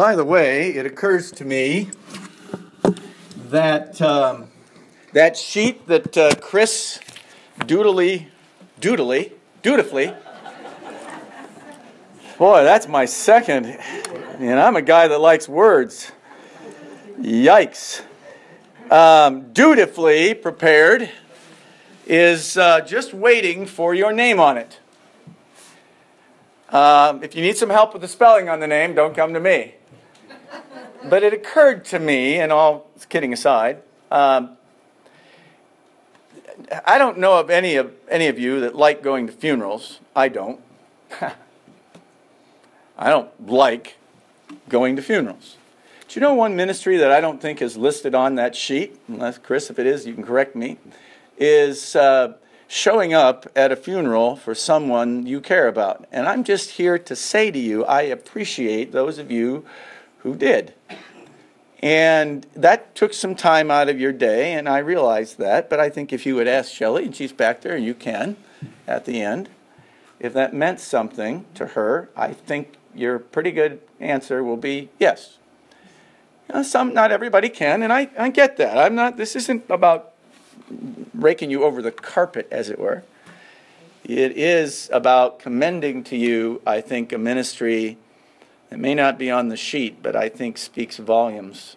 [0.00, 1.90] By the way, it occurs to me
[3.50, 4.46] that um,
[5.12, 6.98] that sheet that uh, Chris
[7.58, 8.28] doodly,
[8.80, 10.14] doodly, dutifully.
[12.38, 16.12] Boy, that's my second, and I'm a guy that likes words.
[17.20, 18.00] Yikes.
[18.90, 21.10] Um, dutifully prepared
[22.06, 24.80] is uh, just waiting for your name on it.
[26.70, 29.40] Um, if you need some help with the spelling on the name, don't come to
[29.40, 29.74] me.
[31.04, 34.56] But it occurred to me, and all kidding aside, um,
[36.84, 40.00] I don't know of any of any of you that like going to funerals.
[40.14, 40.60] I don't.
[42.98, 43.96] I don't like
[44.68, 45.56] going to funerals.
[46.08, 49.00] Do you know one ministry that I don't think is listed on that sheet?
[49.08, 50.76] Unless Chris, if it is, you can correct me.
[51.38, 52.34] Is uh,
[52.68, 56.04] showing up at a funeral for someone you care about.
[56.12, 59.64] And I'm just here to say to you, I appreciate those of you
[60.22, 60.74] who did.
[61.82, 65.70] And that took some time out of your day, and I realized that.
[65.70, 68.36] But I think if you would ask Shelley, and she's back there, and you can
[68.86, 69.48] at the end,
[70.18, 75.38] if that meant something to her, I think your pretty good answer will be yes.
[76.48, 78.76] You know, some, not everybody can, and I, I get that.
[78.76, 79.16] I'm not.
[79.16, 80.12] This isn't about
[81.14, 83.04] raking you over the carpet, as it were.
[84.04, 87.96] It is about commending to you, I think, a ministry
[88.70, 91.76] it may not be on the sheet, but I think speaks volumes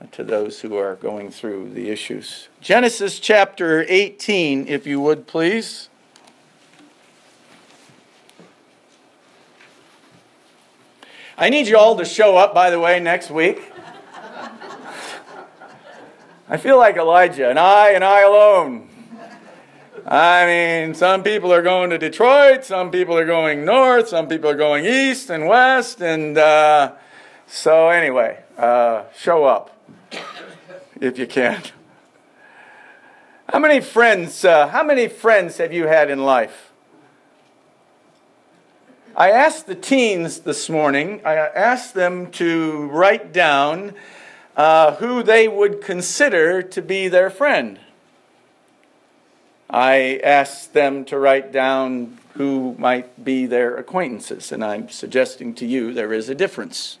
[0.00, 2.48] uh, to those who are going through the issues.
[2.60, 5.88] Genesis chapter 18, if you would, please.
[11.36, 13.60] I need you all to show up, by the way, next week.
[16.48, 18.88] I feel like Elijah, and I and I alone.
[20.06, 24.50] I mean, some people are going to Detroit, some people are going north, some people
[24.50, 26.92] are going east and west, and uh,
[27.46, 29.74] so anyway, uh, show up
[31.00, 31.62] if you can.
[33.50, 34.44] How many friends?
[34.44, 36.70] Uh, how many friends have you had in life?
[39.16, 41.22] I asked the teens this morning.
[41.24, 43.94] I asked them to write down
[44.54, 47.78] uh, who they would consider to be their friend.
[49.74, 55.66] I asked them to write down who might be their acquaintances, and I'm suggesting to
[55.66, 56.98] you there is a difference.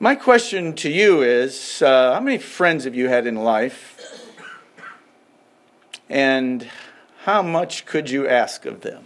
[0.00, 4.32] My question to you is uh, how many friends have you had in life?
[6.08, 6.70] And
[7.24, 9.04] how much could you ask of them?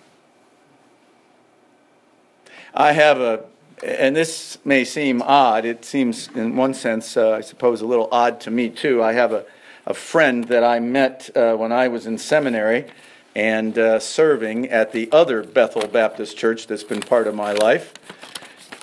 [2.72, 3.42] I have a
[3.82, 5.64] and this may seem odd.
[5.64, 9.02] It seems, in one sense, uh, I suppose, a little odd to me, too.
[9.02, 9.44] I have a,
[9.86, 12.86] a friend that I met uh, when I was in seminary
[13.34, 17.94] and uh, serving at the other Bethel Baptist Church that's been part of my life.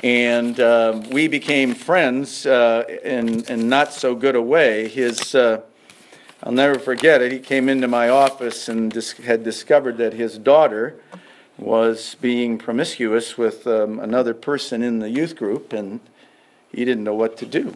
[0.03, 4.87] And um, we became friends uh, in, in not so good a way.
[4.87, 5.61] His, uh,
[6.43, 10.37] I'll never forget it, he came into my office and dis- had discovered that his
[10.37, 10.99] daughter
[11.57, 15.99] was being promiscuous with um, another person in the youth group, and
[16.71, 17.75] he didn't know what to do.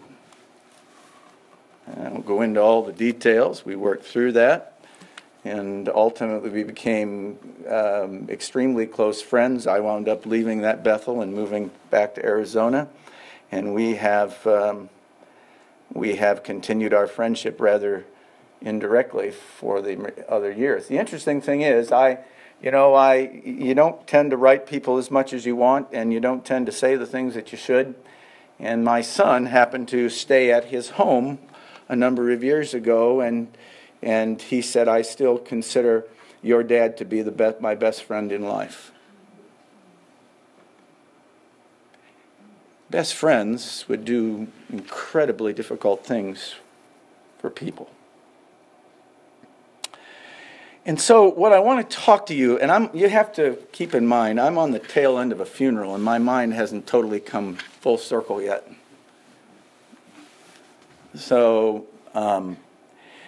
[1.88, 3.66] I won't go into all the details.
[3.66, 4.80] We worked through that,
[5.44, 9.66] and ultimately we became um, extremely close friends.
[9.66, 12.88] I wound up leaving that Bethel and moving back to Arizona,
[13.52, 14.90] and we have um,
[15.92, 18.06] we have continued our friendship rather
[18.62, 20.88] indirectly for the other years.
[20.88, 22.20] The interesting thing is, I
[22.62, 26.14] you know, I you don't tend to write people as much as you want, and
[26.14, 27.96] you don't tend to say the things that you should.
[28.60, 31.40] And my son happened to stay at his home
[31.90, 33.48] a number of years ago, and
[34.02, 36.06] and he said, "I still consider
[36.44, 38.92] your dad to be the be- my best friend in life."
[42.92, 46.56] Best friends would do incredibly difficult things
[47.40, 47.90] for people.
[50.84, 53.94] And so, what I want to talk to you, and I'm, you have to keep
[53.94, 57.20] in mind, I'm on the tail end of a funeral, and my mind hasn't totally
[57.20, 58.68] come full circle yet.
[61.14, 61.86] So,
[62.16, 62.58] um,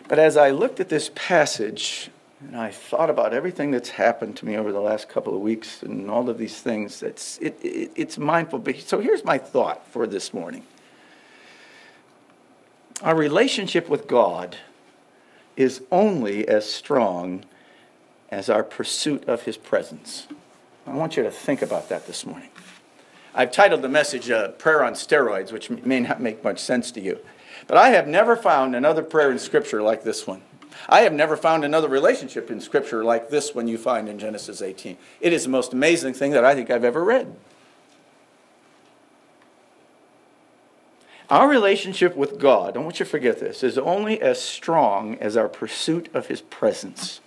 [0.07, 2.09] but as I looked at this passage,
[2.39, 5.83] and I thought about everything that's happened to me over the last couple of weeks
[5.83, 8.63] and all of these things, it's, it, it, it's mindful.
[8.79, 10.63] So, here's my thought for this morning
[13.03, 14.57] our relationship with God
[15.55, 17.43] is only as strong
[18.29, 20.27] as our pursuit of his presence.
[20.87, 22.49] I want you to think about that this morning.
[23.35, 27.01] I've titled the message uh, Prayer on Steroids, which may not make much sense to
[27.01, 27.19] you.
[27.67, 30.41] But I have never found another prayer in Scripture like this one.
[30.89, 34.61] I have never found another relationship in Scripture like this one you find in Genesis
[34.61, 34.97] 18.
[35.21, 37.33] It is the most amazing thing that I think I've ever read.
[41.33, 45.35] Our relationship with God, don't want you to forget this, is only as strong as
[45.35, 47.21] our pursuit of His presence.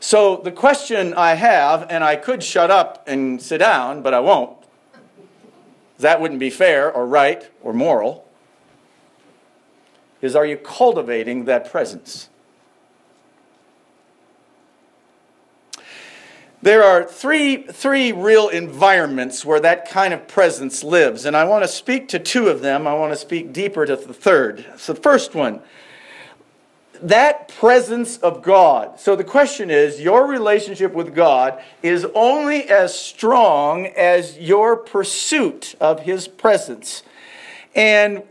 [0.00, 4.18] So the question I have, and I could shut up and sit down, but I
[4.18, 4.58] won't.
[5.98, 8.26] That wouldn't be fair or right or moral.
[10.20, 12.30] Is are you cultivating that presence?
[16.62, 21.64] There are three, three real environments where that kind of presence lives, and I want
[21.64, 22.86] to speak to two of them.
[22.86, 24.64] I want to speak deeper to the third.
[24.76, 25.60] So, the first one
[27.02, 28.98] that presence of God.
[28.98, 35.74] So, the question is your relationship with God is only as strong as your pursuit
[35.80, 37.02] of His presence.
[37.74, 38.22] And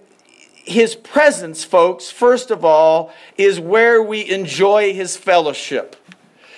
[0.54, 5.95] His presence, folks, first of all, is where we enjoy His fellowship.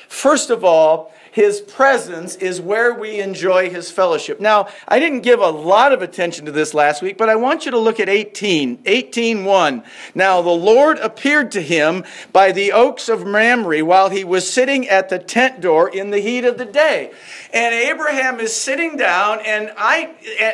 [0.08, 4.40] First of all, his presence is where we enjoy his fellowship.
[4.40, 7.64] Now, I didn't give a lot of attention to this last week, but I want
[7.64, 9.84] you to look at 18, 18:1.
[10.16, 14.90] Now, the Lord appeared to him by the oaks of Mamre while he was sitting
[14.90, 17.12] at the tent door in the heat of the day.
[17.54, 20.10] And Abraham is sitting down and I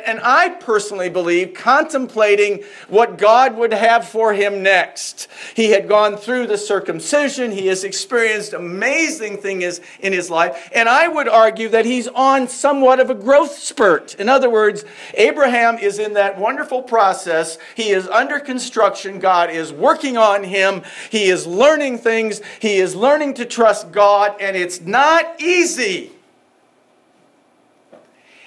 [0.05, 5.29] and I personally believe contemplating what God would have for him next.
[5.55, 10.89] He had gone through the circumcision, he has experienced amazing things in his life and
[10.89, 14.15] I would argue that he's on somewhat of a growth spurt.
[14.15, 14.83] In other words,
[15.13, 17.57] Abraham is in that wonderful process.
[17.75, 19.19] He is under construction.
[19.19, 20.83] God is working on him.
[21.09, 22.41] He is learning things.
[22.59, 26.11] He is learning to trust God, and it's not easy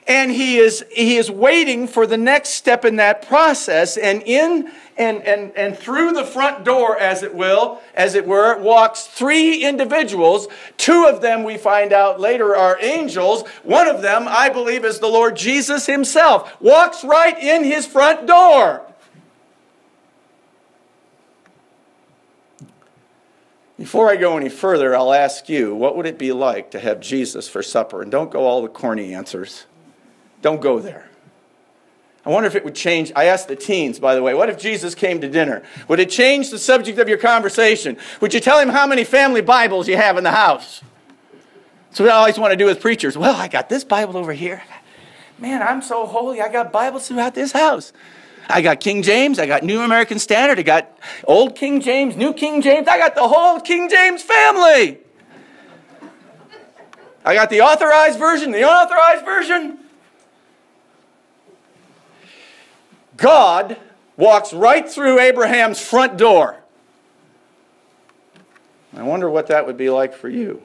[0.06, 4.70] and he is he is waiting for the next step in that process and in
[4.96, 9.64] and and and through the front door as it will as it were walks three
[9.64, 14.84] individuals two of them we find out later are angels one of them i believe
[14.84, 18.82] is the lord jesus himself walks right in his front door
[23.76, 26.98] Before I go any further, I'll ask you, what would it be like to have
[26.98, 28.00] Jesus for supper?
[28.00, 29.66] And don't go all the corny answers.
[30.40, 31.10] Don't go there.
[32.26, 33.12] I wonder if it would change.
[33.14, 35.62] I asked the teens, by the way, what if Jesus came to dinner?
[35.87, 37.96] Would it change the subject of your conversation?
[38.20, 40.82] Would you tell him how many family Bibles you have in the house?
[41.93, 43.17] So I always want to do as preachers.
[43.17, 44.61] Well, I got this Bible over here.
[45.38, 46.40] Man, I'm so holy.
[46.40, 47.93] I got Bibles throughout this house.
[48.49, 49.38] I got King James.
[49.38, 50.58] I got New American Standard.
[50.58, 52.88] I got Old King James, New King James.
[52.88, 54.99] I got the whole King James family.
[57.25, 59.79] I got the authorized version, the unauthorized version.
[63.17, 63.77] God
[64.17, 66.57] walks right through Abraham's front door.
[68.97, 70.63] I wonder what that would be like for you.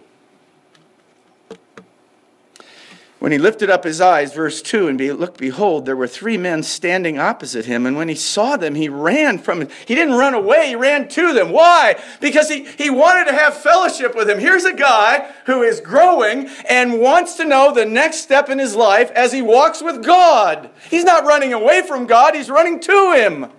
[3.22, 6.40] When he lifted up his eyes, verse 2, and be, look, behold, there were three
[6.40, 7.86] men standing opposite him.
[7.86, 11.32] And when he saw them, he ran from He didn't run away, he ran to
[11.32, 11.52] them.
[11.52, 12.02] Why?
[12.20, 14.40] Because he, he wanted to have fellowship with him.
[14.40, 18.76] Here's a guy who is growing and wants to know the next step in his
[18.76, 20.72] life as he walks with God.
[20.90, 23.52] He's not running away from God, he's running to him.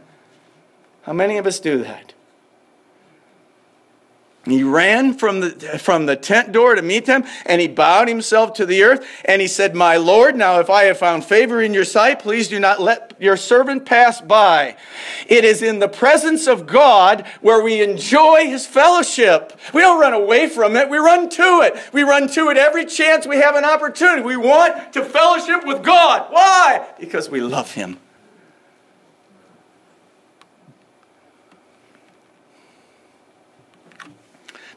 [1.03, 2.15] How many of us do that?
[4.45, 8.55] He ran from the, from the tent door to meet them, and he bowed himself
[8.55, 11.73] to the earth, and he said, My Lord, now if I have found favor in
[11.73, 14.77] your sight, please do not let your servant pass by.
[15.29, 19.57] It is in the presence of God where we enjoy his fellowship.
[19.73, 21.77] We don't run away from it, we run to it.
[21.93, 24.23] We run to it every chance we have an opportunity.
[24.23, 26.33] We want to fellowship with God.
[26.33, 26.89] Why?
[26.99, 27.99] Because we love him.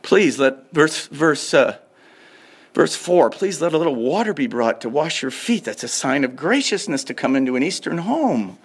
[0.06, 1.78] Please let, verse, verse, uh,
[2.76, 5.64] verse 4, please let a little water be brought to wash your feet.
[5.64, 8.60] That's a sign of graciousness to come into an Eastern home.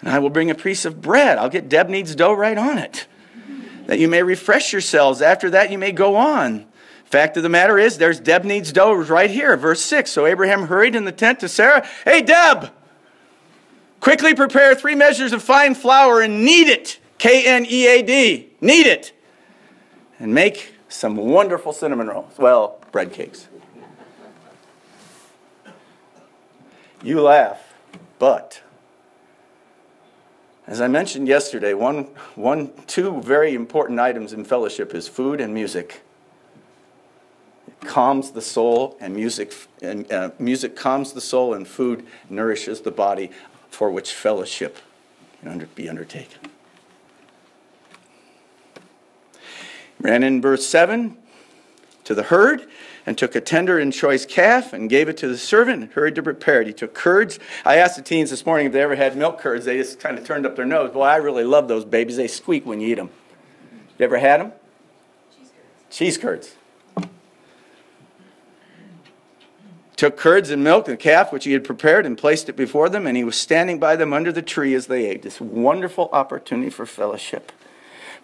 [0.00, 1.38] And I will bring a piece of bread.
[1.38, 3.06] I'll get Deb needs dough right on it.
[3.86, 5.22] That you may refresh yourselves.
[5.22, 6.66] After that, you may go on.
[7.04, 10.10] Fact of the matter is, there's Deb needs dough right here, verse 6.
[10.10, 11.86] So Abraham hurried in the tent to Sarah.
[12.04, 12.72] Hey, Deb,
[14.00, 16.98] quickly prepare three measures of fine flour and knead it.
[17.18, 18.50] K N E A D.
[18.60, 19.12] Knead it
[20.22, 22.38] and make some wonderful cinnamon rolls.
[22.38, 23.48] Well, bread cakes.
[27.02, 27.74] You laugh,
[28.20, 28.62] but
[30.68, 32.04] as I mentioned yesterday, one,
[32.36, 36.02] one, two very important items in fellowship is food and music.
[37.66, 39.52] It calms the soul, and music,
[39.82, 43.32] and uh, music calms the soul, and food nourishes the body,
[43.70, 44.78] for which fellowship
[45.40, 46.51] can under, be undertaken.
[50.02, 51.16] Ran in verse 7
[52.04, 52.66] to the herd
[53.06, 56.16] and took a tender and choice calf and gave it to the servant and hurried
[56.16, 56.66] to prepare it.
[56.66, 57.38] He took curds.
[57.64, 59.64] I asked the teens this morning if they ever had milk curds.
[59.64, 60.90] They just kind of turned up their nose.
[60.90, 62.16] Boy, I really love those babies.
[62.16, 63.10] They squeak when you eat them.
[63.98, 64.52] You ever had them?
[65.38, 65.90] Cheese curds.
[65.90, 66.56] Cheese curds.
[69.96, 73.06] Took curds and milk and calf which he had prepared and placed it before them,
[73.06, 75.22] and he was standing by them under the tree as they ate.
[75.22, 77.52] This wonderful opportunity for fellowship.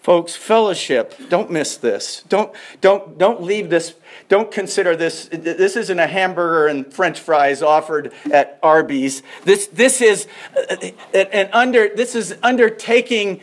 [0.00, 2.22] Folks, fellowship, don't miss this.
[2.28, 3.94] Don't, don't, don't leave this,
[4.28, 9.22] don't consider this, this isn't a hamburger and french fries offered at Arby's.
[9.44, 10.26] This, this is
[10.56, 10.76] uh,
[11.12, 13.40] uh, an under, this is undertaking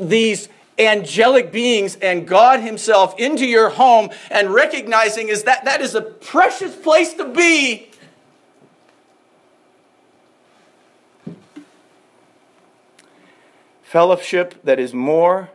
[0.00, 0.48] these
[0.78, 6.02] angelic beings and God Himself into your home and recognizing is that that is a
[6.02, 7.90] precious place to be.
[13.82, 15.50] Fellowship that is more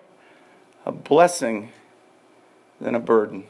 [0.85, 1.71] a blessing
[2.79, 3.45] than a burden.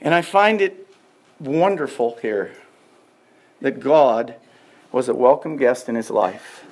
[0.00, 0.86] And I find it
[1.40, 2.52] wonderful here
[3.60, 4.36] that God
[4.92, 6.64] was a welcome guest in his life.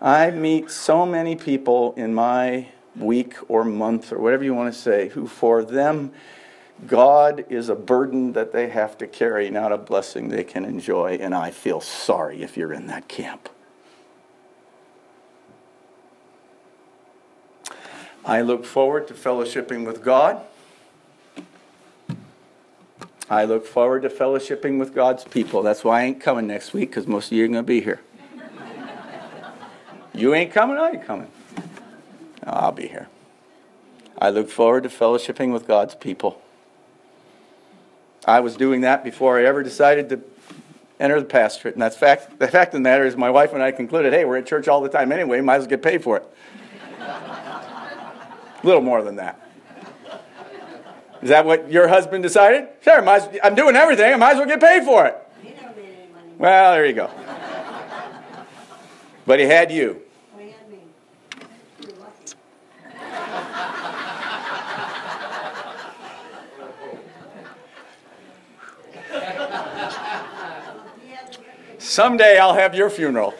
[0.00, 4.78] I meet so many people in my week or month or whatever you want to
[4.78, 6.12] say who, for them,
[6.86, 11.18] God is a burden that they have to carry, not a blessing they can enjoy.
[11.20, 13.50] And I feel sorry if you're in that camp.
[18.24, 20.42] I look forward to fellowshipping with God.
[23.30, 25.62] I look forward to fellowshipping with God's people.
[25.62, 27.80] That's why I ain't coming next week because most of you are going to be
[27.80, 28.00] here.
[30.12, 31.30] you ain't coming, I ain't coming.
[32.42, 33.08] I'll be here.
[34.18, 36.42] I look forward to fellowshipping with God's people.
[38.26, 40.20] I was doing that before I ever decided to
[40.98, 41.74] enter the pastorate.
[41.74, 44.24] And that's fact, the fact of the matter is, my wife and I concluded hey,
[44.24, 46.24] we're at church all the time anyway, might as well get paid for it.
[48.62, 49.40] A little more than that.
[51.22, 52.68] Is that what your husband decided?
[52.82, 53.06] Sure,
[53.42, 54.12] I'm doing everything.
[54.12, 55.16] I might as well get paid for it.
[56.38, 57.10] Well, there you go.
[59.26, 60.00] But he had you.
[71.78, 73.34] Someday I'll have your funeral.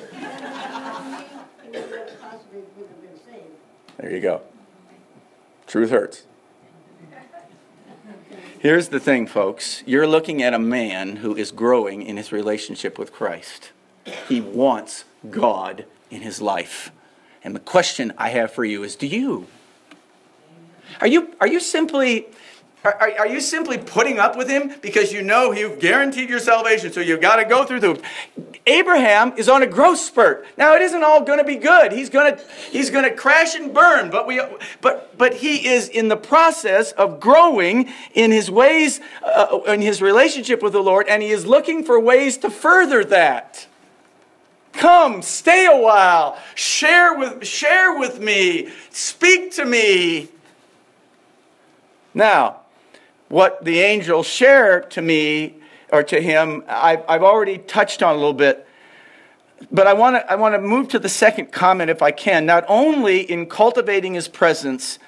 [3.98, 4.42] There you go.
[5.70, 6.22] Truth hurts.
[8.58, 9.84] Here's the thing, folks.
[9.86, 13.70] You're looking at a man who is growing in his relationship with Christ.
[14.28, 16.90] He wants God in his life.
[17.44, 19.46] And the question I have for you is do you?
[21.00, 22.26] Are you, are you simply
[22.84, 26.90] are, are, you simply putting up with him because you know you've guaranteed your salvation,
[26.92, 28.02] so you've got to go through the.
[28.66, 30.46] Abraham is on a growth spurt.
[30.56, 31.92] Now it isn't all going to be good.
[31.92, 34.40] He's going to he's going to crash and burn, but we
[34.80, 40.00] but but he is in the process of growing in his ways uh, in his
[40.00, 43.66] relationship with the Lord, and he is looking for ways to further that.
[44.72, 50.28] Come, stay a while, share with share with me, speak to me.
[52.14, 52.60] Now,
[53.30, 55.54] what the angels share to me
[55.90, 58.66] or to him, I've, I've already touched on a little bit.
[59.70, 62.46] But I want to I want to move to the second comment if I can.
[62.46, 64.98] Not only in cultivating his presence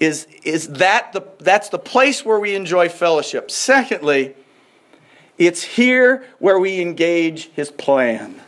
[0.00, 3.50] is, is that the, that's the place where we enjoy fellowship.
[3.50, 4.34] Secondly,
[5.38, 8.40] it's here where we engage his plan.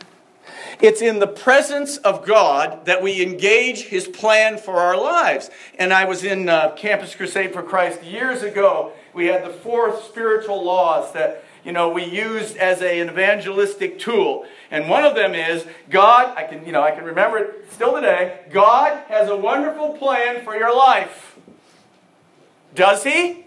[0.79, 5.49] It's in the presence of God that we engage His plan for our lives.
[5.79, 8.91] And I was in uh, Campus Crusade for Christ years ago.
[9.13, 13.99] We had the four spiritual laws that you know we used as a, an evangelistic
[13.99, 14.45] tool.
[14.71, 16.35] And one of them is God.
[16.37, 18.41] I can you know I can remember it still today.
[18.51, 21.37] God has a wonderful plan for your life.
[22.75, 23.45] Does He?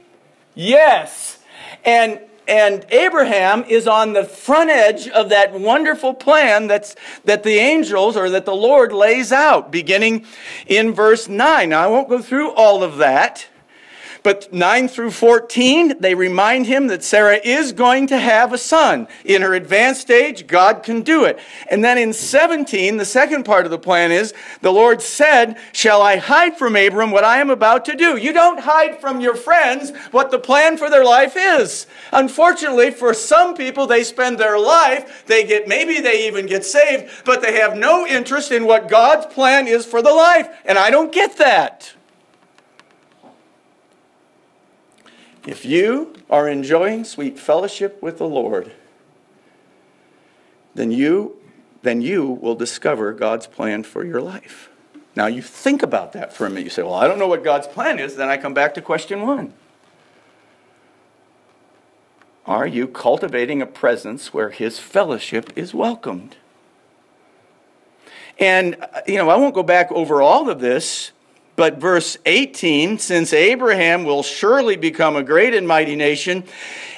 [0.55, 1.38] Yes.
[1.85, 7.59] And and Abraham is on the front edge of that wonderful plan that's, that the
[7.59, 10.26] angels or that the Lord lays out, beginning
[10.67, 11.69] in verse 9.
[11.69, 13.47] Now, I won't go through all of that.
[14.23, 19.09] But 9 through 14, they remind him that Sarah is going to have a son.
[19.25, 21.39] In her advanced age, God can do it.
[21.71, 26.03] And then in 17, the second part of the plan is the Lord said, Shall
[26.03, 28.17] I hide from Abram what I am about to do?
[28.17, 31.87] You don't hide from your friends what the plan for their life is.
[32.12, 37.11] Unfortunately, for some people, they spend their life, they get, maybe they even get saved,
[37.25, 40.49] but they have no interest in what God's plan is for the life.
[40.65, 41.95] And I don't get that.
[45.47, 48.73] If you are enjoying sweet fellowship with the Lord,
[50.75, 51.37] then you
[51.82, 54.68] then you will discover God's plan for your life.
[55.16, 56.64] Now, you think about that for a minute.
[56.64, 58.16] You say, Well, I don't know what God's plan is.
[58.16, 59.52] Then I come back to question one
[62.47, 66.37] Are you cultivating a presence where His fellowship is welcomed?
[68.38, 71.12] And, uh, you know, I won't go back over all of this,
[71.61, 76.43] but verse 18 since Abraham will surely become a great and mighty nation,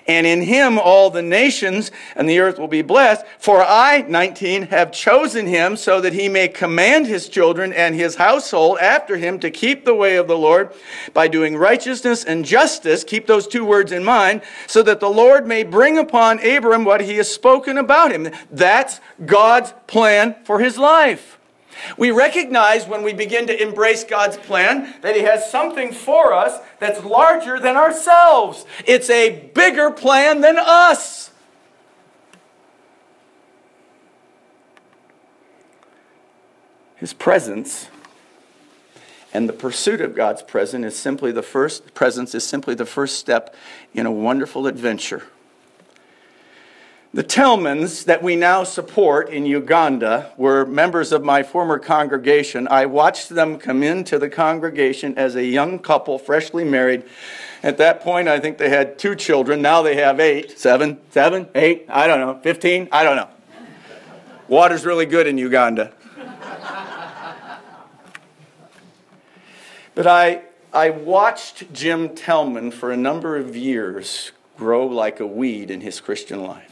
[0.07, 3.27] and in him all the nations and the earth will be blessed.
[3.41, 8.15] For I, 19, have chosen him so that he may command his children and his
[8.15, 10.73] household after him to keep the way of the Lord
[11.13, 13.03] by doing righteousness and justice.
[13.03, 17.01] Keep those two words in mind, so that the Lord may bring upon Abram what
[17.01, 18.31] he has spoken about him.
[18.49, 21.41] That's God's plan for his life.
[21.97, 26.59] We recognize when we begin to embrace God's plan that He has something for us
[26.79, 28.65] that's larger than ourselves.
[28.87, 31.31] It's a bigger plan than us.
[36.97, 37.89] His presence
[39.35, 43.19] and the pursuit of God's presence is simply the first presence is simply the first
[43.19, 43.57] step
[43.95, 45.25] in a wonderful adventure.
[47.15, 52.67] The Tellmans that we now support in Uganda were members of my former congregation.
[52.69, 57.05] I watched them come into the congregation as a young couple, freshly married.
[57.63, 59.61] At that point, I think they had two children.
[59.61, 63.29] Now they have eight, seven, seven, eight, I don't know, 15, I don't know.
[64.49, 65.93] Water's really good in Uganda.
[69.95, 75.71] But I, I watched Jim Tellman for a number of years grow like a weed
[75.71, 76.72] in his Christian life.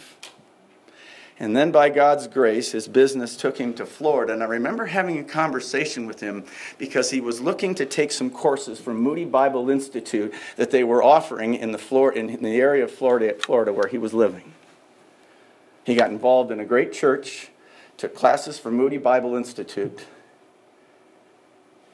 [1.40, 4.34] And then, by God's grace, his business took him to Florida.
[4.34, 6.44] And I remember having a conversation with him
[6.76, 11.02] because he was looking to take some courses from Moody Bible Institute that they were
[11.02, 14.52] offering in the, floor, in the area of Florida, Florida where he was living.
[15.84, 17.48] He got involved in a great church,
[17.96, 20.04] took classes from Moody Bible Institute.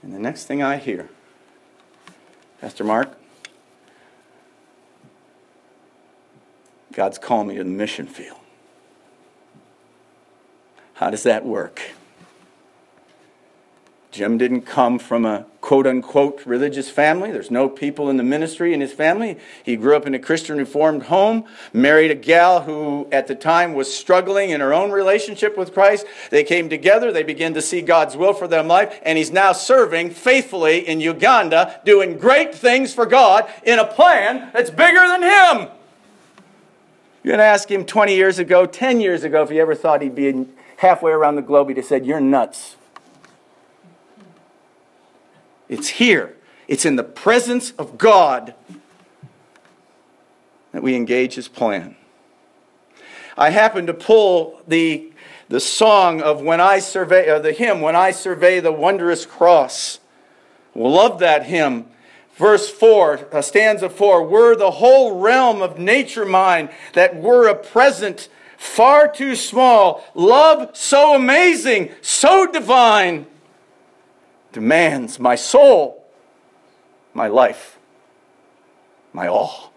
[0.03, 1.09] And the next thing I hear,
[2.61, 3.17] Pastor Mark,
[6.93, 8.39] God's calling me to the mission field.
[10.97, 11.83] How does that work?
[14.13, 17.31] Jim didn't come from a quote unquote religious family.
[17.31, 19.37] There's no people in the ministry in his family.
[19.63, 23.75] He grew up in a Christian Reformed home, married a gal who at the time
[23.75, 26.07] was struggling in her own relationship with Christ.
[26.31, 29.53] They came together, they began to see God's will for their life, and he's now
[29.53, 35.23] serving faithfully in Uganda, doing great things for God in a plan that's bigger than
[35.23, 35.69] him.
[37.23, 40.01] You're going to ask him 20 years ago, 10 years ago, if he ever thought
[40.01, 42.77] he'd be in halfway around the globe, he'd have said, You're nuts.
[45.69, 46.37] It's here,
[46.69, 48.55] it's in the presence of God
[50.73, 51.97] that we engage his plan.
[53.37, 55.13] I happened to pull the,
[55.49, 60.01] the song of when I survey, uh, the hymn, When I Survey the Wondrous Cross.
[60.75, 61.87] Love that hymn.
[62.37, 67.55] Verse 4, uh, stanza 4, were the whole realm of nature mine, that were a
[67.55, 70.05] present far too small.
[70.15, 73.27] Love so amazing, so divine,
[74.53, 76.05] demands my soul,
[77.15, 77.79] my life,
[79.13, 79.73] my all.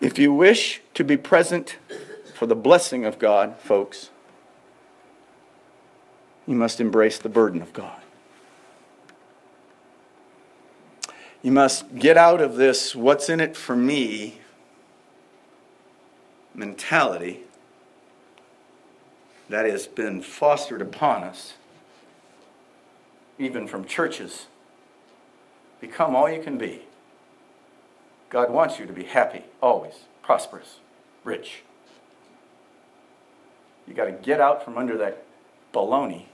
[0.00, 1.78] If you wish to be present
[2.34, 4.10] for the blessing of God, folks,
[6.46, 8.00] you must embrace the burden of God.
[11.46, 14.40] You must get out of this what's in it for me
[16.52, 17.44] mentality
[19.48, 21.54] that has been fostered upon us,
[23.38, 24.46] even from churches.
[25.80, 26.82] Become all you can be.
[28.28, 30.80] God wants you to be happy, always, prosperous,
[31.22, 31.62] rich.
[33.86, 35.22] You got to get out from under that
[35.72, 36.24] baloney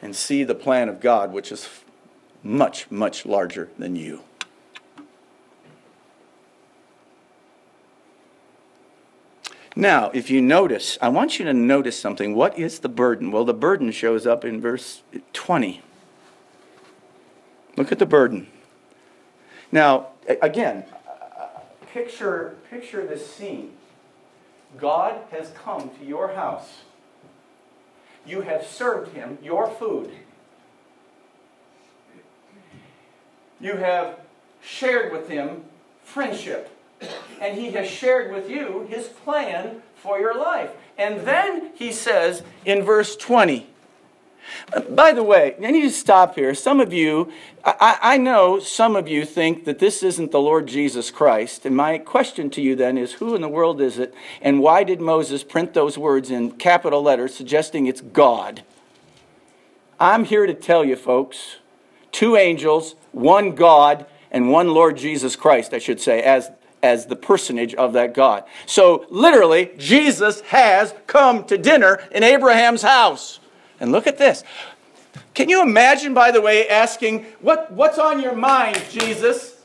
[0.00, 1.68] and see the plan of God, which is
[2.42, 4.22] much, much larger than you.
[9.74, 12.34] Now, if you notice, I want you to notice something.
[12.34, 13.32] What is the burden?
[13.32, 15.02] Well, the burden shows up in verse
[15.32, 15.80] 20.
[17.76, 18.48] Look at the burden.
[19.70, 20.08] Now,
[20.42, 20.84] again,
[21.92, 23.72] picture, picture this scene.
[24.78, 26.80] God has come to your house.
[28.26, 30.10] You have served him your food.
[33.62, 34.18] You have
[34.60, 35.62] shared with him
[36.04, 36.68] friendship.
[37.40, 40.70] And he has shared with you his plan for your life.
[40.98, 43.66] And then he says in verse 20,
[44.90, 46.54] By the way, I need to stop here.
[46.54, 47.32] Some of you,
[47.64, 51.64] I, I, know some of you think that this isn't the Lord Jesus Christ.
[51.64, 54.14] And my question to you then is who in the world is it?
[54.40, 58.62] And why did Moses print those words in capital letters suggesting it's God?
[59.98, 61.56] I'm here to tell you, folks
[62.12, 66.50] two angels, one God, and one Lord Jesus Christ, I should say, as,
[66.82, 68.44] as the personage of that God.
[68.66, 73.38] So, literally, Jesus has come to dinner in Abraham's house.
[73.78, 74.42] And look at this.
[75.34, 79.56] Can you imagine, by the way, asking, what, What's on your mind, Jesus?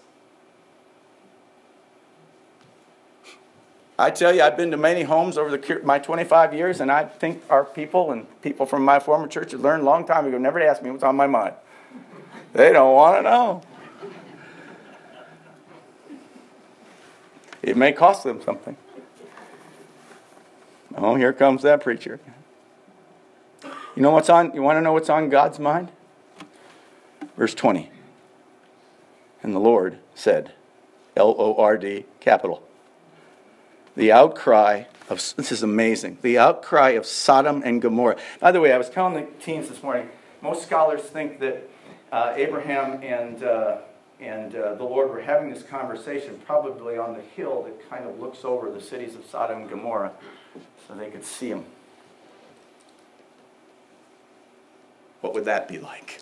[4.00, 7.06] I tell you, I've been to many homes over the, my 25 years, and I
[7.06, 10.60] think our people and people from my former church learned a long time ago never
[10.60, 11.56] to ask me what's on my mind.
[12.58, 13.62] They don't want to know.
[17.62, 18.76] It may cost them something.
[20.96, 22.20] Oh, here comes that preacher.
[23.64, 25.90] You know what's on you want to know what's on God's mind?
[27.38, 27.92] Verse 20.
[29.44, 30.54] And the Lord said,
[31.16, 32.64] L O R D, capital.
[33.96, 36.18] The outcry of this is amazing.
[36.24, 38.18] The outcry of Sodom and Gomorrah.
[38.40, 40.10] By the way, I was telling the teens this morning,
[40.42, 41.70] most scholars think that
[42.12, 43.78] uh, Abraham and uh,
[44.20, 48.20] and uh, the Lord were having this conversation probably on the hill that kind of
[48.20, 50.12] looks over the cities of Sodom and Gomorrah
[50.88, 51.66] so they could see them.
[55.22, 56.22] What would that be like?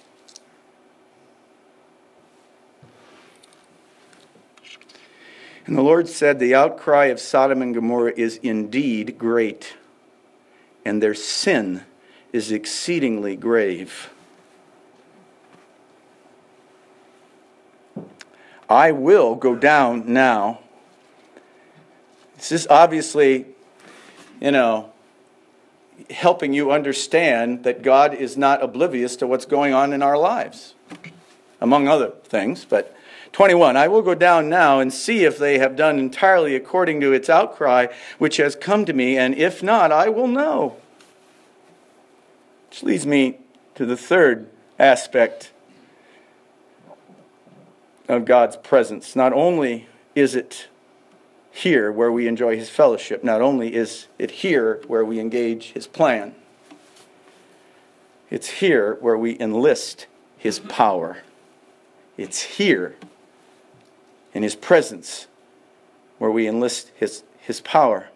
[5.66, 9.76] And the Lord said, The outcry of Sodom and Gomorrah is indeed great,
[10.84, 11.84] and their sin
[12.32, 14.12] is exceedingly grave.
[18.70, 20.60] I will go down now.
[22.38, 23.46] This is obviously,
[24.42, 24.92] you know,
[26.10, 30.74] helping you understand that God is not oblivious to what's going on in our lives,
[31.62, 32.66] among other things.
[32.66, 32.96] But
[33.32, 37.14] 21, I will go down now and see if they have done entirely according to
[37.14, 40.78] its outcry which has come to me, and if not, I will know.
[42.70, 43.38] Which leads me
[43.76, 44.50] to the third
[44.80, 45.52] aspect
[48.08, 49.16] of God's presence.
[49.16, 50.68] Not only is it
[51.56, 53.24] here where we enjoy his fellowship.
[53.24, 56.36] Not only is it here where we engage his plan,
[58.30, 61.20] it's here where we enlist his power.
[62.18, 62.96] It's here
[64.34, 65.28] in his presence
[66.18, 68.10] where we enlist his, his power.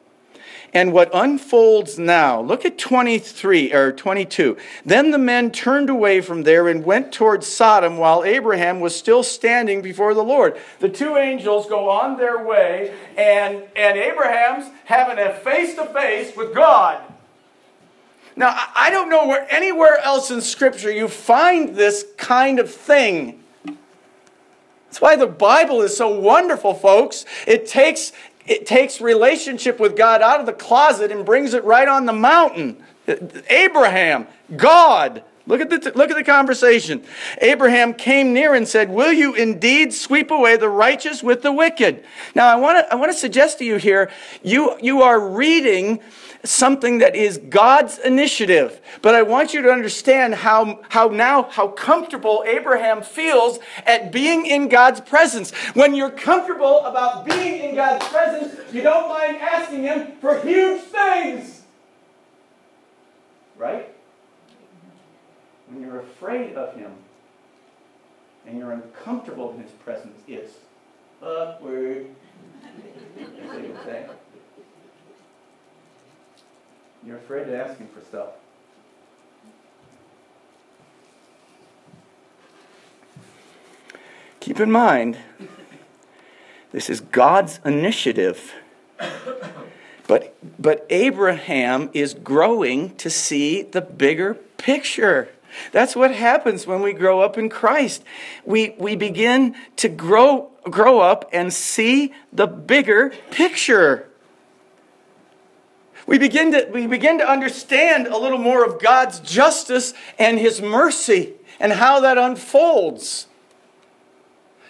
[0.74, 4.56] And what unfolds now, look at 23 or 22.
[4.86, 9.24] Then the men turned away from there and went towards Sodom while Abraham was still
[9.24, 10.58] standing before the Lord.
[10.80, 16.36] The two angels go on their way, and, and Abraham's having a face to face
[16.38, 17.02] with God.
[18.36, 23.44] Now, I don't know where anywhere else in Scripture you find this kind of thing.
[24.90, 27.24] That's why the Bible is so wonderful, folks.
[27.46, 28.12] It takes
[28.50, 32.14] it takes relationship with God out of the closet and brings it right on the
[32.14, 32.84] mountain.
[33.50, 37.04] Abraham, God, Look at, the, look at the conversation.
[37.42, 42.06] Abraham came near and said, Will you indeed sweep away the righteous with the wicked?
[42.36, 44.12] Now, I want to I want to suggest to you here,
[44.44, 46.02] you, you are reading
[46.44, 48.80] something that is God's initiative.
[49.02, 54.46] But I want you to understand how, how now, how comfortable Abraham feels at being
[54.46, 55.52] in God's presence.
[55.74, 60.82] When you're comfortable about being in God's presence, you don't mind asking Him for huge
[60.84, 61.62] things.
[63.58, 63.94] Right?
[65.68, 66.92] When you're afraid of Him
[68.48, 70.54] and you're uncomfortable in His presence, it's
[71.22, 72.08] awkward.
[73.18, 74.10] That's what say.
[77.10, 78.28] You're afraid to ask Him for stuff.
[84.40, 85.18] Keep in mind,
[86.72, 88.54] this is God's initiative.
[90.06, 95.30] But, but Abraham is growing to see the bigger picture.
[95.72, 98.04] That's what happens when we grow up in Christ.
[98.46, 104.09] We, we begin to grow, grow up and see the bigger picture
[106.10, 110.60] we begin, to, we begin to understand a little more of God's justice and His
[110.60, 113.28] mercy and how that unfolds.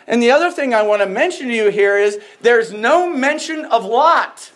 [0.06, 3.64] And the other thing I want to mention to you here is there's no mention
[3.64, 4.52] of Lot.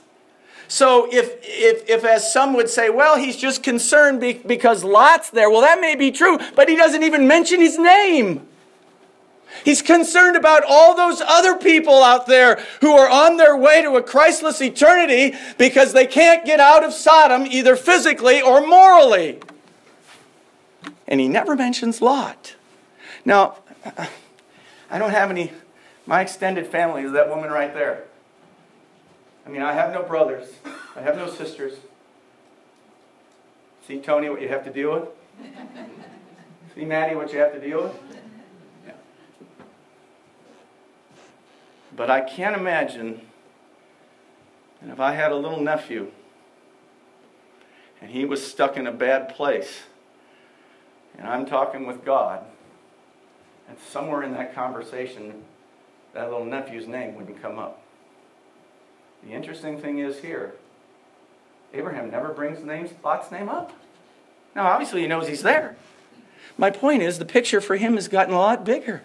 [0.67, 5.49] So if, if, if as some would say, well, he's just concerned because Lot's there,
[5.49, 8.45] well, that may be true, but he doesn't even mention his name.
[9.63, 13.95] He's concerned about all those other people out there who are on their way to
[13.95, 19.39] a Christless eternity because they can't get out of Sodom either physically or morally.
[21.07, 22.55] And he never mentions Lot.
[23.25, 23.57] Now,
[24.89, 25.51] I don't have any,
[26.05, 28.03] my extended family is that woman right there.
[29.45, 30.49] I mean, I have no brothers,
[30.95, 31.73] I have no sisters.
[33.87, 35.09] See, Tony, what you have to deal with?
[36.75, 38.22] See, Maddie, what you have to deal with?
[41.95, 43.21] But I can't imagine
[44.83, 46.11] and if I had a little nephew
[48.01, 49.83] and he was stuck in a bad place,
[51.17, 52.43] and I'm talking with God,
[53.69, 55.45] and somewhere in that conversation,
[56.13, 57.81] that little nephew's name wouldn't come up.
[59.23, 60.55] The interesting thing is here,
[61.73, 63.71] Abraham never brings names, Lot's name up.
[64.53, 65.77] Now, obviously, he knows he's there.
[66.57, 69.01] My point is, the picture for him has gotten a lot bigger.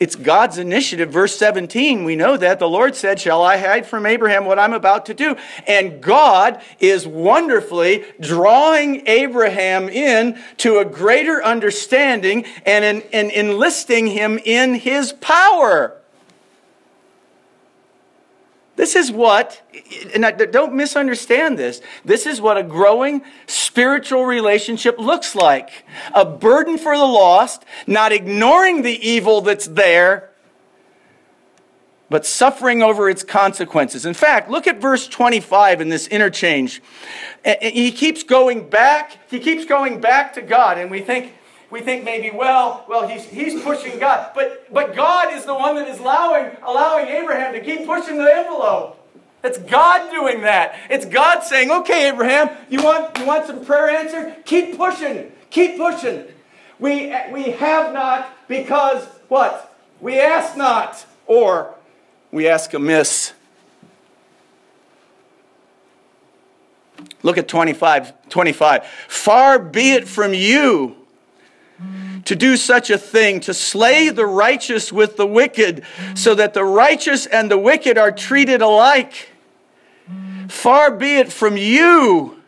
[0.00, 1.10] It's God's initiative.
[1.10, 2.58] Verse 17, we know that.
[2.58, 5.36] The Lord said, Shall I hide from Abraham what I'm about to do?
[5.66, 14.40] And God is wonderfully drawing Abraham in to a greater understanding and, and enlisting him
[14.42, 15.99] in his power.
[18.80, 19.60] This is what,
[20.14, 25.84] and don't misunderstand this, this is what a growing spiritual relationship looks like.
[26.14, 30.30] A burden for the lost, not ignoring the evil that's there,
[32.08, 34.06] but suffering over its consequences.
[34.06, 36.80] In fact, look at verse 25 in this interchange.
[37.60, 41.34] He keeps going back, he keeps going back to God, and we think,
[41.70, 44.32] we think maybe, well, well, he's, he's pushing God.
[44.34, 48.30] But, but God is the one that is allowing, allowing Abraham to keep pushing the
[48.32, 48.96] envelope.
[49.42, 50.78] It's God doing that.
[50.90, 54.44] It's God saying, okay, Abraham, you want, you want some prayer answered?
[54.44, 55.32] Keep pushing.
[55.50, 56.24] Keep pushing.
[56.78, 59.72] We, we have not because what?
[60.00, 61.74] We ask not, or
[62.32, 63.32] we ask amiss.
[67.22, 68.28] Look at 25.
[68.28, 68.86] 25.
[69.08, 70.99] Far be it from you
[72.24, 75.82] to do such a thing, to slay the righteous with the wicked,
[76.14, 79.30] so that the righteous and the wicked are treated alike.
[80.48, 82.40] Far be it from you.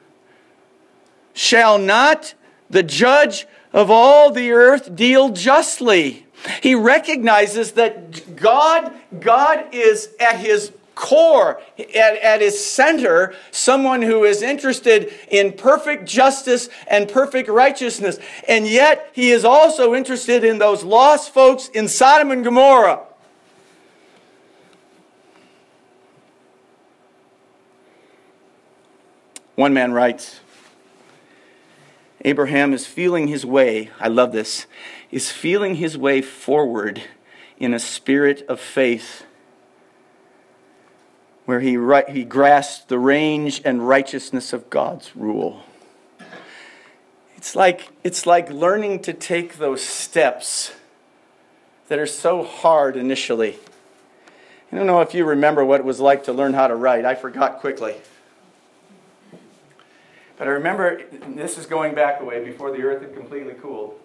[1.34, 2.34] Shall not
[2.68, 6.26] the judge of all the earth deal justly?
[6.60, 14.24] He recognizes that God, God is at his core, at, at his center, someone who
[14.24, 18.18] is interested in perfect justice and perfect righteousness.
[18.48, 23.00] And yet, he is also interested in those lost folks in Sodom and Gomorrah.
[29.54, 30.40] One man writes
[32.24, 34.66] Abraham is feeling his way, I love this,
[35.10, 37.02] is feeling his way forward
[37.58, 39.24] in a spirit of faith
[41.44, 41.76] where he,
[42.12, 45.62] he grasped the range and righteousness of God's rule.
[47.36, 50.72] It's like, it's like learning to take those steps
[51.88, 53.58] that are so hard initially.
[54.70, 57.04] I don't know if you remember what it was like to learn how to write.
[57.04, 57.96] I forgot quickly.
[60.38, 63.98] But I remember, this is going back a way before the earth had completely cooled.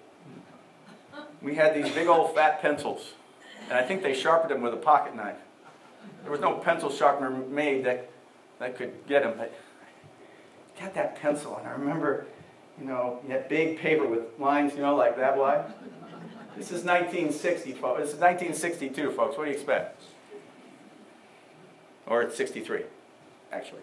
[1.42, 3.14] We had these big old fat pencils,
[3.70, 5.38] and I think they sharpened them with a pocket knife.
[6.24, 8.10] There was no pencil sharpener made that,
[8.60, 9.54] that could get him, but
[10.78, 12.26] I got that pencil, and I remember,
[12.80, 15.66] you know, had big paper with lines, you know, like that wide.
[16.58, 18.00] This is 1960, folks.
[18.02, 19.38] This is 1962, folks.
[19.38, 20.02] What do you expect?
[22.08, 22.84] Or it's 63,
[23.52, 23.82] actually.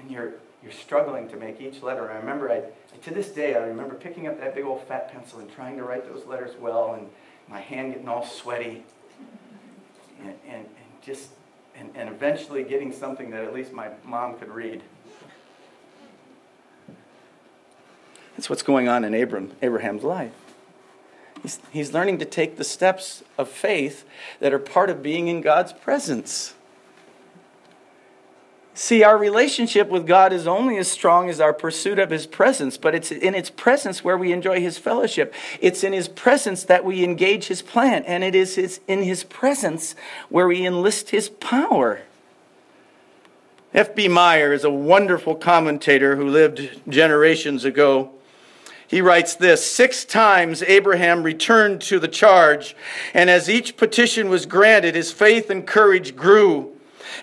[0.00, 2.10] And you're, you're struggling to make each letter.
[2.10, 2.62] I remember, I,
[3.02, 5.82] to this day, I remember picking up that big old fat pencil and trying to
[5.82, 7.08] write those letters well, and
[7.48, 8.84] my hand getting all sweaty
[10.22, 11.28] and, and, and just
[11.74, 14.82] and, and eventually getting something that at least my mom could read.
[18.36, 20.32] That's what's going on in Abram, Abraham's life.
[21.42, 24.04] He's, he's learning to take the steps of faith
[24.40, 26.54] that are part of being in God's presence.
[28.74, 32.78] See, our relationship with God is only as strong as our pursuit of His presence,
[32.78, 35.34] but it's in His presence where we enjoy His fellowship.
[35.60, 39.24] It's in His presence that we engage His plan, and it is his, in His
[39.24, 39.94] presence
[40.30, 42.00] where we enlist His power.
[43.74, 44.08] F.B.
[44.08, 48.10] Meyer is a wonderful commentator who lived generations ago.
[48.86, 52.74] He writes this Six times Abraham returned to the charge,
[53.12, 56.71] and as each petition was granted, his faith and courage grew.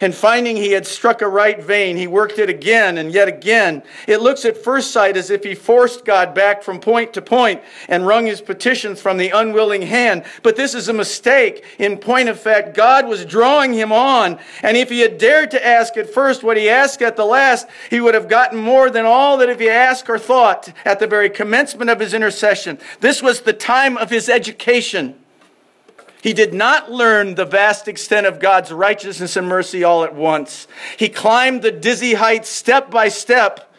[0.02, 3.84] And finding he had struck a right vein, he worked it again and yet again.
[4.08, 7.62] It looks at first sight as if he forced God back from point to point
[7.88, 10.24] and wrung his petitions from the unwilling hand.
[10.44, 11.64] But this is a mistake.
[11.78, 14.40] In point of fact, God was drawing him on.
[14.64, 17.68] And if he had dared to ask at first what he asked at the last,
[17.90, 21.08] he would have gotten more than all that if he asked or thought at the
[21.08, 22.80] very commencement of his intercession.
[23.00, 25.19] This was the time of his education.
[26.22, 30.68] He did not learn the vast extent of God's righteousness and mercy all at once.
[30.98, 33.74] He climbed the dizzy heights step by step,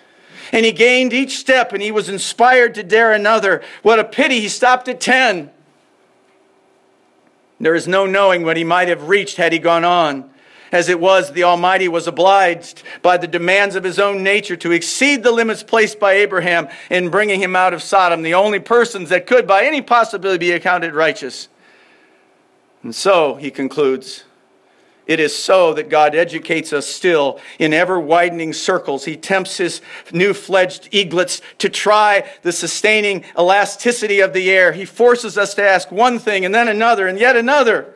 [0.50, 3.62] and he gained each step, and he was inspired to dare another.
[3.83, 5.50] What a pity he stopped at 10.
[7.61, 10.31] There is no knowing what he might have reached had he gone on.
[10.72, 14.72] As it was, the Almighty was obliged by the demands of his own nature to
[14.72, 19.11] exceed the limits placed by Abraham in bringing him out of Sodom, the only persons
[19.11, 21.48] that could, by any possibility, be accounted righteous.
[22.82, 24.24] And so, he concludes,
[25.06, 29.04] it is so that God educates us still in ever widening circles.
[29.04, 29.80] He tempts his
[30.12, 34.72] new fledged eaglets to try the sustaining elasticity of the air.
[34.72, 37.92] He forces us to ask one thing and then another and yet another.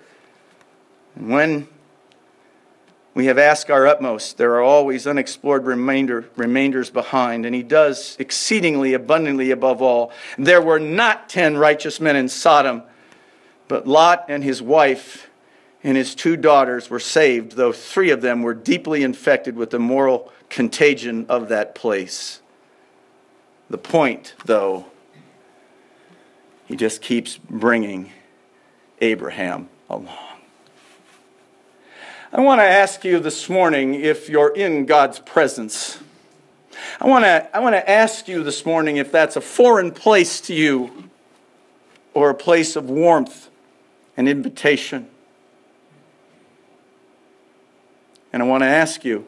[1.14, 1.68] And when
[3.14, 8.16] we have asked our utmost, there are always unexplored remainder, remainders behind, and he does
[8.18, 10.10] exceedingly abundantly above all.
[10.36, 12.82] There were not ten righteous men in Sodom
[13.68, 15.30] but Lot and his wife
[15.82, 19.78] and his two daughters were saved, though three of them were deeply infected with the
[19.78, 22.40] moral contagion of that place.
[23.68, 24.86] The point, though,
[26.66, 28.12] he just keeps bringing
[29.00, 30.16] Abraham along.
[32.32, 35.98] I want to ask you this morning if you're in God's presence.
[37.00, 40.40] I want to, I want to ask you this morning if that's a foreign place
[40.42, 41.10] to you
[42.12, 43.50] or a place of warmth
[44.16, 45.08] an invitation.
[48.32, 49.26] And I want to ask you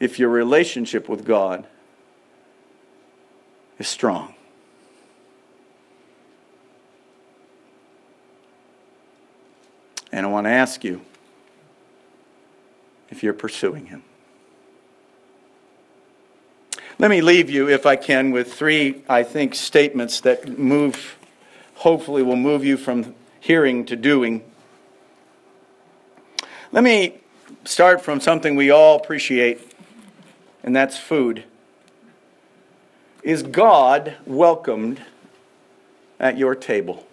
[0.00, 1.66] if your relationship with God
[3.78, 4.34] is strong.
[10.12, 11.00] And I want to ask you
[13.10, 14.02] if you're pursuing Him.
[16.98, 21.18] Let me leave you, if I can, with three, I think, statements that move
[21.76, 24.42] hopefully will move you from hearing to doing.
[26.72, 27.20] Let me
[27.64, 29.72] start from something we all appreciate,
[30.62, 31.44] and that's food.
[33.22, 35.02] Is God welcomed
[36.18, 37.06] at your table?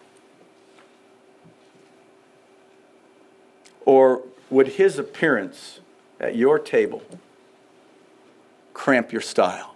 [3.86, 5.80] Or would his appearance
[6.20, 7.02] at your table
[8.74, 9.76] cramp your style?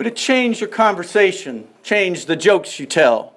[0.00, 3.34] Would it change your conversation, change the jokes you tell,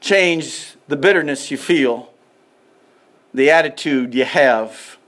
[0.00, 2.12] change the bitterness you feel,
[3.34, 4.98] the attitude you have?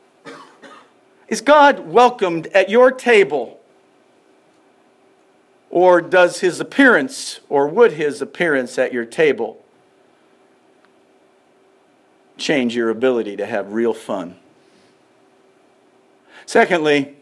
[1.28, 3.60] Is God welcomed at your table?
[5.70, 9.62] Or does his appearance, or would his appearance at your table
[12.36, 14.34] change your ability to have real fun?
[16.44, 17.14] Secondly,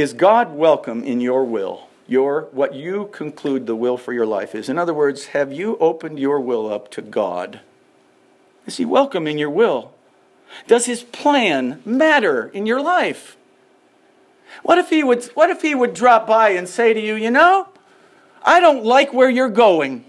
[0.00, 1.88] Is God welcome in your will?
[2.08, 4.70] Your what you conclude the will for your life is.
[4.70, 7.60] In other words, have you opened your will up to God?
[8.64, 9.92] Is he welcome in your will?
[10.66, 13.36] Does his plan matter in your life?
[14.62, 17.30] What if he would what if he would drop by and say to you, "You
[17.30, 17.68] know,
[18.42, 20.06] I don't like where you're going.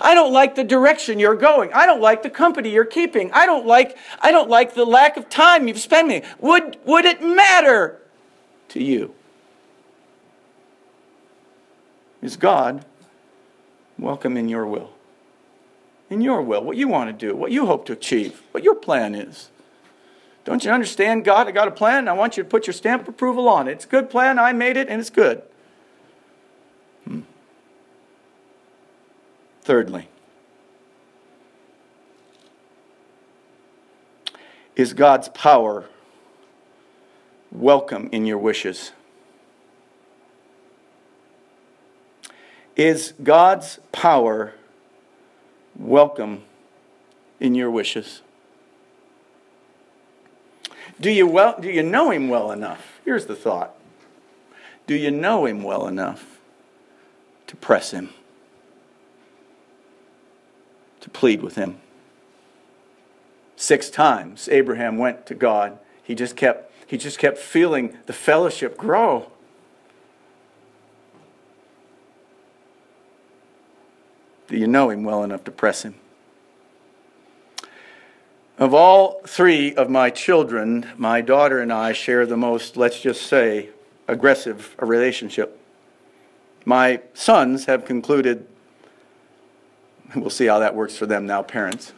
[0.00, 1.72] I don't like the direction you're going.
[1.72, 3.32] I don't like the company you're keeping.
[3.32, 6.22] I don't like I don't like the lack of time you've spent me.
[6.38, 8.00] Would would it matter
[8.68, 9.14] to you?
[12.22, 12.84] Is God
[13.98, 14.90] welcome in your will?
[16.08, 18.74] In your will, what you want to do, what you hope to achieve, what your
[18.74, 19.50] plan is.
[20.44, 21.48] Don't you understand, God?
[21.48, 21.98] I got a plan.
[21.98, 23.72] and I want you to put your stamp of approval on it.
[23.72, 24.38] It's a good plan.
[24.38, 25.42] I made it, and it's good.
[27.04, 27.22] Hmm.
[29.62, 30.08] Thirdly,
[34.76, 35.86] is God's power
[37.56, 38.92] welcome in your wishes.
[42.76, 44.52] Is God's power
[45.74, 46.42] welcome
[47.40, 48.20] in your wishes?
[51.00, 53.00] Do you, well, do you know Him well enough?
[53.04, 53.74] Here's the thought
[54.86, 56.38] Do you know Him well enough
[57.46, 58.10] to press Him,
[61.00, 61.78] to plead with Him?
[63.56, 65.78] Six times Abraham went to God.
[66.02, 69.30] He just kept he just kept feeling the fellowship grow.
[74.48, 75.96] Do you know him well enough to press him?
[78.58, 83.26] Of all three of my children, my daughter and I share the most, let's just
[83.26, 83.70] say,
[84.08, 85.60] aggressive relationship.
[86.64, 88.46] My sons have concluded,
[90.14, 91.92] we'll see how that works for them now, parents,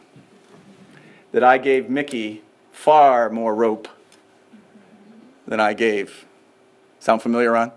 [1.31, 3.87] that I gave Mickey far more rope
[5.49, 6.25] than I gave.
[6.99, 7.73] Sound familiar, Ron?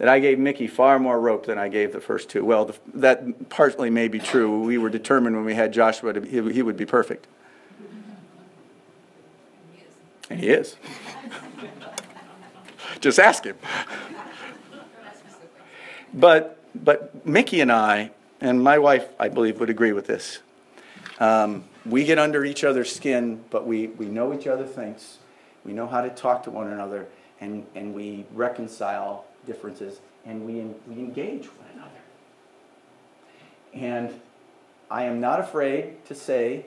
[0.00, 2.42] that I gave Mickey far more rope than I gave the first two.
[2.42, 4.62] Well, the, that partly may be true.
[4.62, 7.26] We were determined when we had Joshua to, he, he would be perfect.
[10.30, 10.76] And he is.
[13.00, 13.58] Just ask him.
[16.14, 20.38] but, but Mickey and I, and my wife, I believe, would agree with this.
[21.18, 25.18] Um, we get under each other's skin, but we, we know each other thinks.
[25.64, 27.06] We know how to talk to one another,
[27.40, 30.52] and, and we reconcile differences and we,
[30.86, 31.90] we engage one another.
[33.72, 34.20] And
[34.90, 36.66] I am not afraid to say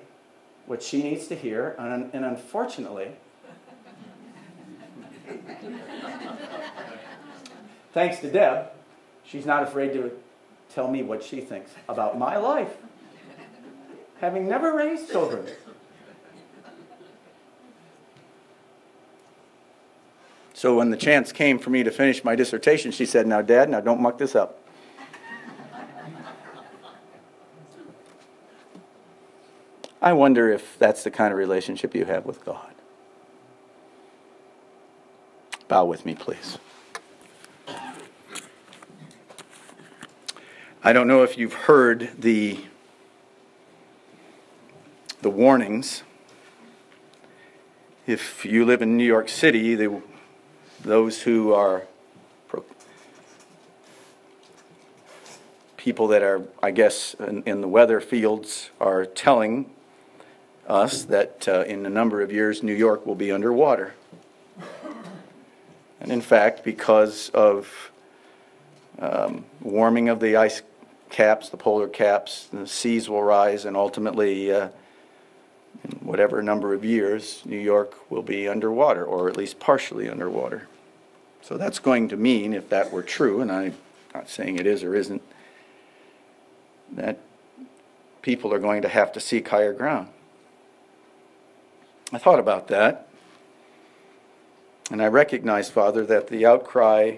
[0.65, 3.11] what she needs to hear, and, and unfortunately,
[7.93, 8.67] thanks to Deb,
[9.25, 10.11] she's not afraid to
[10.73, 12.77] tell me what she thinks about my life,
[14.19, 15.45] having never raised children.
[20.53, 23.69] So when the chance came for me to finish my dissertation, she said, Now, Dad,
[23.69, 24.59] now don't muck this up.
[30.01, 32.73] I wonder if that's the kind of relationship you have with God.
[35.69, 36.57] Bow with me, please.
[40.83, 42.59] I don't know if you've heard the,
[45.23, 46.03] the warnings.
[48.05, 50.01] If you live in New York City, the
[50.83, 51.83] those who are
[55.77, 59.69] people that are, I guess, in, in, the weather fields are telling
[60.67, 63.93] us that uh, in a number of years New York will be underwater.
[66.01, 67.91] And in fact, because of
[68.99, 70.61] um, warming of the ice
[71.09, 74.69] caps, the polar caps, the seas will rise, and ultimately, uh,
[76.03, 80.67] whatever number of years, New York will be underwater, or at least partially underwater.
[81.41, 83.75] So that's going to mean, if that were true, and I'm
[84.13, 85.21] not saying it is or isn't,
[86.91, 87.17] that
[88.21, 90.09] people are going to have to seek higher ground.
[92.11, 93.07] I thought about that,
[94.91, 97.17] and I recognize, Father, that the outcry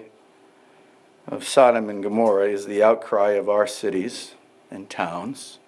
[1.26, 4.34] of Sodom and Gomorrah is the outcry of our cities
[4.70, 5.58] and towns.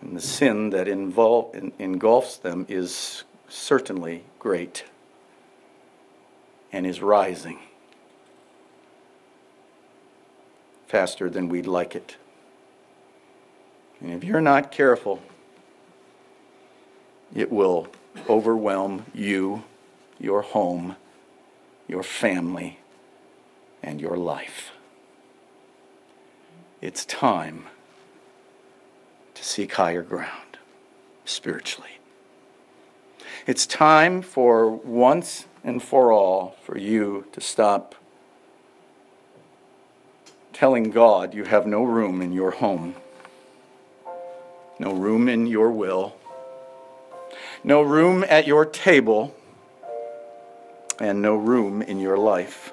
[0.00, 4.84] And the sin that involve, engulfs them is certainly great
[6.72, 7.58] and is rising
[10.86, 12.16] faster than we'd like it.
[14.00, 15.20] And if you're not careful,
[17.34, 17.88] it will
[18.28, 19.64] overwhelm you,
[20.18, 20.96] your home,
[21.86, 22.78] your family,
[23.82, 24.72] and your life.
[26.80, 27.66] It's time
[29.38, 30.58] to seek higher ground
[31.24, 32.00] spiritually.
[33.46, 37.94] It's time for once and for all for you to stop
[40.52, 42.96] telling God you have no room in your home,
[44.80, 46.16] no room in your will,
[47.62, 49.36] no room at your table,
[50.98, 52.72] and no room in your life.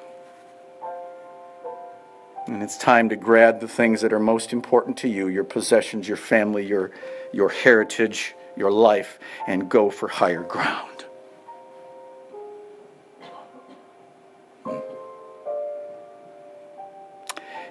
[2.48, 6.08] And it's time to grab the things that are most important to you your possessions,
[6.08, 6.92] your family, your,
[7.34, 9.18] your heritage, your life,
[9.48, 11.06] and go for higher ground.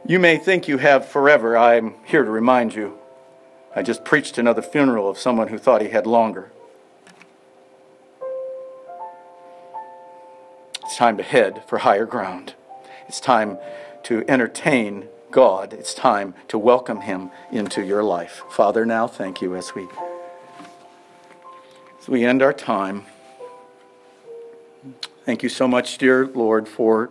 [0.07, 1.57] You may think you have forever.
[1.57, 2.99] I'm here to remind you.
[3.75, 6.51] I just preached another funeral of someone who thought he had longer.
[10.83, 12.55] It's time to head for higher ground.
[13.09, 13.57] It's time
[14.05, 15.73] to entertain God.
[15.73, 18.45] It's time to welcome Him into your life.
[18.51, 19.89] Father, now thank you as we
[21.99, 23.07] as we end our time.
[25.25, 27.11] Thank you so much, dear Lord, for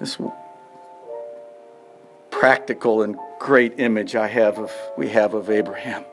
[0.00, 0.18] this
[2.30, 6.04] practical and great image I have of we have of Abraham.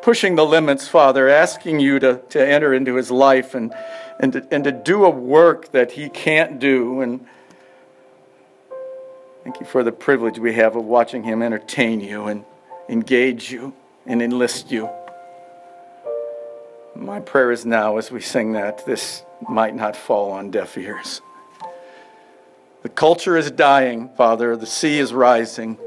[0.00, 3.74] Pushing the limits, Father, asking you to, to enter into his life and,
[4.20, 7.00] and, to, and to do a work that he can't do.
[7.00, 7.26] And
[9.44, 12.44] thank you for the privilege we have of watching him entertain you and
[12.88, 13.74] engage you
[14.06, 14.88] and enlist you.
[16.96, 21.20] My prayer is now, as we sing that, this might not fall on deaf ears
[22.82, 24.56] The culture is dying, Father.
[24.56, 25.78] The sea is rising.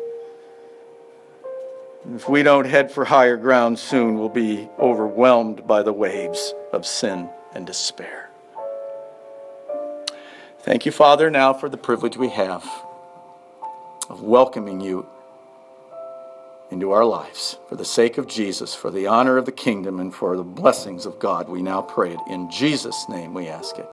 [2.15, 6.85] If we don't head for higher ground soon, we'll be overwhelmed by the waves of
[6.85, 8.29] sin and despair.
[10.59, 12.86] Thank you, Father, now for the privilege we have
[14.09, 15.05] of welcoming you
[16.71, 17.57] into our lives.
[17.69, 21.05] For the sake of Jesus, for the honor of the kingdom, and for the blessings
[21.05, 22.19] of God, we now pray it.
[22.27, 23.85] In Jesus' name we ask it.